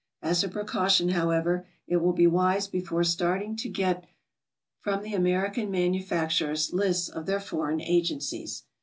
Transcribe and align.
As 0.23 0.43
a 0.43 0.49
precaution, 0.49 1.09
however, 1.09 1.67
it 1.85 1.97
will 1.97 2.11
be 2.13 2.25
wise 2.25 2.65
before 2.67 3.03
starting 3.03 3.55
to 3.57 3.69
get 3.69 4.07
from 4.79 5.03
the 5.03 5.13
American 5.13 5.69
manufacturers 5.69 6.73
lists 6.73 7.07
of 7.07 7.27
their 7.27 7.39
foreign 7.39 7.79
agencies. 7.81 8.63